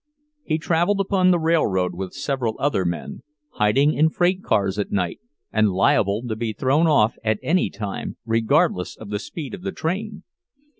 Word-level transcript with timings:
He 0.43 0.57
traveled 0.57 0.99
upon 0.99 1.29
the 1.29 1.37
railroad 1.37 1.93
with 1.93 2.15
several 2.15 2.55
other 2.57 2.85
men, 2.85 3.21
hiding 3.51 3.93
in 3.93 4.09
freight 4.09 4.41
cars 4.41 4.79
at 4.79 4.91
night, 4.91 5.19
and 5.53 5.69
liable 5.71 6.23
to 6.27 6.35
be 6.35 6.53
thrown 6.53 6.87
off 6.87 7.17
at 7.23 7.37
any 7.43 7.69
time, 7.69 8.17
regardless 8.25 8.95
of 8.97 9.11
the 9.11 9.19
speed 9.19 9.53
of 9.53 9.61
the 9.61 9.71
train. 9.71 10.23